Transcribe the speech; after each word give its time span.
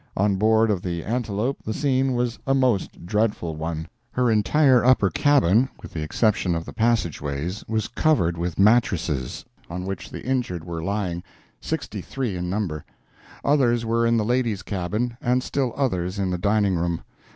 On 0.17 0.35
board 0.35 0.71
of 0.71 0.81
the 0.81 1.03
Antelope 1.03 1.59
the 1.63 1.75
scene 1.75 2.13
was 2.15 2.39
a 2.47 2.55
most 2.55 3.05
dreadful 3.05 3.55
one. 3.55 3.87
Her 4.09 4.31
entire 4.31 4.83
upper 4.83 5.11
cabin, 5.11 5.69
with 5.79 5.93
the 5.93 6.01
exception 6.01 6.55
of 6.55 6.65
the 6.65 6.73
passage 6.73 7.21
ways, 7.21 7.63
was 7.67 7.87
covered 7.87 8.35
with 8.35 8.57
mattresses, 8.57 9.45
on 9.69 9.85
which 9.85 10.09
the 10.09 10.25
injured 10.25 10.63
were 10.63 10.81
lying, 10.81 11.21
sixty 11.59 12.01
three 12.01 12.35
in 12.35 12.49
number. 12.49 12.83
Others 13.45 13.85
were 13.85 14.07
in 14.07 14.17
the 14.17 14.25
ladies' 14.25 14.63
cabin, 14.63 15.17
and 15.21 15.43
still 15.43 15.71
others 15.75 16.17
in 16.17 16.31
the 16.31 16.39
dining 16.39 16.77
room. 16.77 17.03